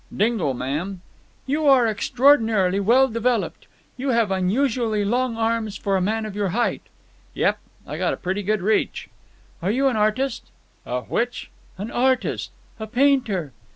"Dingle, 0.17 0.55
ma'am." 0.55 1.01
"You 1.45 1.67
are 1.67 1.85
extraordinarily 1.87 2.79
well 2.79 3.07
developed. 3.07 3.67
You 3.97 4.09
have 4.09 4.31
unusually 4.31 5.05
long 5.05 5.37
arms 5.37 5.77
for 5.77 5.95
a 5.95 6.01
man 6.01 6.25
of 6.25 6.35
your 6.35 6.47
height." 6.49 6.81
"Yep. 7.35 7.59
I 7.85 7.99
got 7.99 8.11
a 8.15 8.17
pretty 8.17 8.41
good 8.41 8.63
reach." 8.63 9.09
"Are 9.61 9.69
you 9.69 9.87
an 9.89 9.97
artist?" 9.97 10.45
"A 10.87 11.01
which?" 11.01 11.51
"An 11.77 11.91
artist. 11.91 12.49
A 12.79 12.87
painter." 12.87 13.51